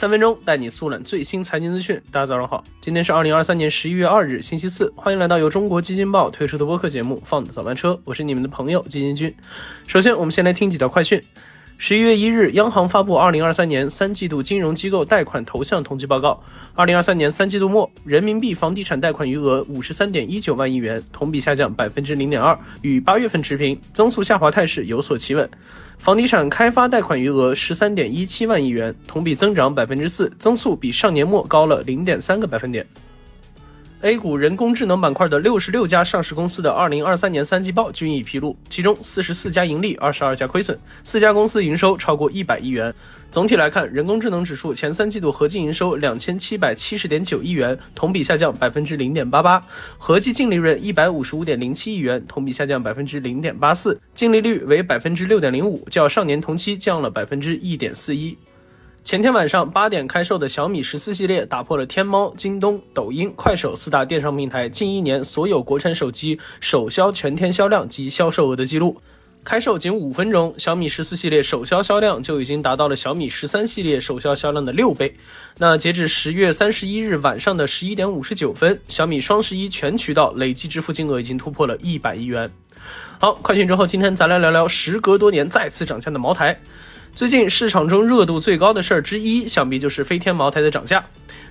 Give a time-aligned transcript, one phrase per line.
[0.00, 2.00] 三分钟带你速览最新财经资讯。
[2.10, 4.90] 大家早上好，今天是二零二三年十一月二日，星期四。
[4.96, 9.36] 欢迎来到由中国基金报推出的播客节目《放早班车》，我是你们的朋友基金君。
[9.86, 11.22] 首先，我们先来听几条快讯。
[11.82, 16.38] 十一月一日，央行发布二零二三年三季度金融机构贷款投向统计报告。
[16.74, 25.48] 二零二三年三季度末，人民币房地产贷款余额五十三点一九万亿元，同比下降百分之零点二，与八月份持平，增速下滑态势有所企稳。
[25.96, 32.86] 房地产开发贷款余额十三点一七万亿元，同比增长百分之四，增速比上年末高了零点三个百分点。
[34.02, 42.94] A 股人工智能板块的六十六家上市公司的二零二三年三季报均已披露，其中四十四家盈利，二十二家亏损，四家公司营收超过一百亿元。
[43.30, 49.60] 总体来看，人工智能指数前三季度合计营收两千七百七十点九亿元，同比下降百分之零点八八；
[49.98, 58.38] 合计净利润一百五十五点零七亿元，同比下降百分之零点八四，净利率为百分之六点零五，较上年同期降了百分之一点四一。
[59.02, 69.00] 前天晚上八点开售的小米十四系列打破了天猫、京东、抖音、快手四大电商平台近一年所有国产手机首销全天销量及销售额的记录。
[69.42, 75.16] 开售仅五分钟，小米十四系列首销销量就已经达到了小米十三系列首销销量的六倍。
[75.56, 82.50] 那截至十月三十一日晚上的十一点五十九分，小米双十一全渠道累计支付金额已经突破了一百亿元。
[83.18, 86.60] 好，快讯之后，今天咱来聊聊时隔多年再次涨价的茅台。
[87.12, 91.04] 最近市场中热度最高的事儿之一，想必就是飞天茅台的涨价。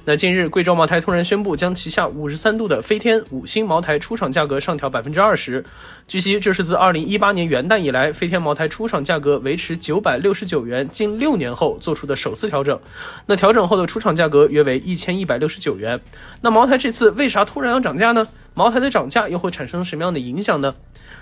[0.05, 5.63] 那近日，贵州茅台突然宣布将旗下五十三度的飞天五星茅台出厂价格上调百分之二十。
[6.07, 12.79] 据悉，这是自二零一八年元旦以来，飞天茅台出厂价格维持九百六十九元近六年后做出的首次调整。
[13.27, 15.99] 那调整后的出厂价格约为一千一百六十九元。
[16.41, 18.25] 那茅台这次为啥突然要涨价呢？
[18.55, 20.73] 茅台的涨价又会产生什么样的影响呢？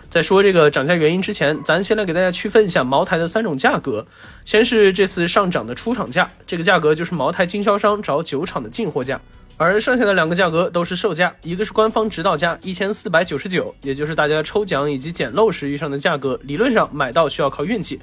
[0.10, 4.08] 在说这个涨价原因之前，咱先来给大家区分一下茅台的三种价格。
[4.46, 9.20] 先是这次上涨的出厂价，这个价格就是茅台经销商找酒厂的进货价，
[9.58, 18.00] 而剩下的两个价格都是售价，一个是官方指导价一千四百九十九，也就是大家抽奖以及捡漏时遇上的价格，理论上买到需要靠运气。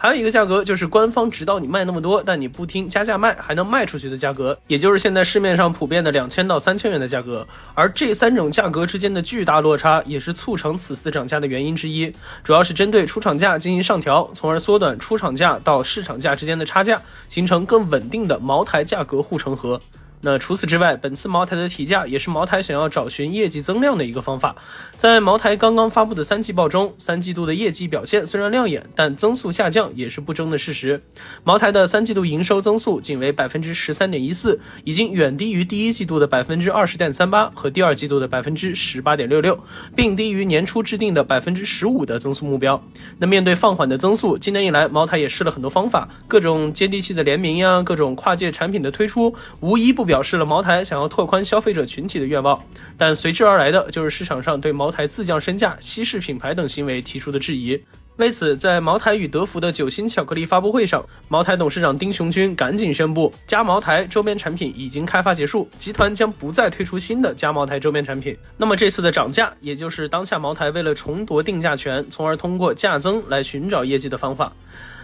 [0.00, 7.44] 还有一个价格就是官方指导你卖那么多，但你不听加价卖还能卖出去的价格，也就是现在市面上普遍的两千到三千元的价格。
[7.74, 12.12] 而这三种价格之间的巨大落差，也是促成此次涨价的原因之一，
[12.44, 19.80] 主要是针对出厂价进行上调，从而缩短出厂价到市场价之间的差价，形成更稳定的茅台价格护城河。
[20.20, 24.56] 那除此之外，本次茅台的提价也是茅台想要找寻业绩增量的一个方法。
[24.96, 31.02] 在茅台刚刚发布的三季报中，三季度的业绩表现虽然亮眼，但增速下降也是不争的事实。
[31.44, 39.62] 茅台的三季度营收增速仅为百分之十三点一四，已经远低于第一季度的百分之二十点三八和第二季度的百分之十八点六六，
[39.94, 42.82] 并低于年初制定的百分之十五的增速目标。
[43.18, 50.07] 那面对放缓的增速，今年以来茅台也试了很多方法，各种接地气的联名呀，各种跨界产品的推出，无一不。
[50.08, 52.60] 表示了茅台想要拓宽消费者群体的愿望，
[52.96, 57.80] 但随之而来的就是市场上对茅台自降身价、稀释品牌等行为提出的质疑。
[58.16, 68.36] 为此，在茅台与德芙的酒心巧克力发布会上，茅台董事长丁雄军赶紧宣布，加茅台周边产品已经开发结束，集团将不再推出新的加茅台周边产品。
[68.56, 74.52] 那么这次的涨价，也就是当下茅台为了重夺定价权，从而通过价增来寻找业绩的方法。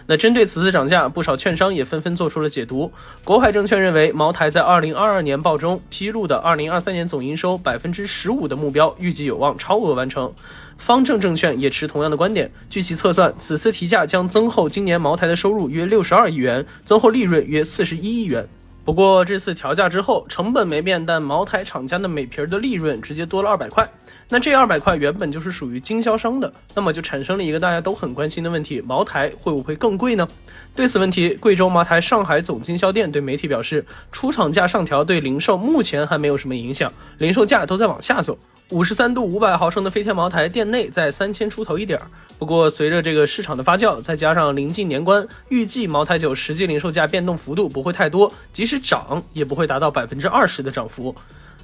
[0.07, 2.91] 那针对此次涨价，不少券商也纷纷做出了解读。
[3.23, 10.31] 国海证券认为，茅台在二零二二年报中披露的二零二三年总营收百分之十五的目标，预计有望超额完成。
[10.77, 12.51] 方正证券也持同样的观点。
[12.69, 18.47] 据其测算，此次提价将增厚今年茅台的收入约六十二亿元，增厚利润约四十一亿元。
[18.85, 23.89] 不过这次调价之后，成本没变，但茅台厂家的每瓶的利润直接多了二百块。
[24.29, 30.27] 那这二百块原本就是属于经销商的，那么就产生了一个大家都很关心的问题：茅台会不会更贵呢？
[30.75, 38.37] 对此问题，贵州茅台上海总经销店对媒体表示，出厂价上调对零售目前还没有什么影响，零售价都在往下走。
[38.71, 42.07] 五十三度五百毫升的飞天茅台店内在三千出头一点儿。
[42.39, 51.15] 不过随着这个市场的发酵，再加上临近年关，预计茅台酒实际零售价变动幅度不会太多，即使涨也不会达到百分之二十的涨幅。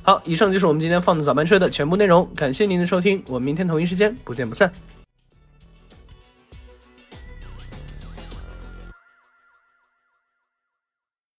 [0.03, 4.71] 好，以上就是我们今天放的早班车的全部内容，感谢您的收听，我们明天同一时间不见不散。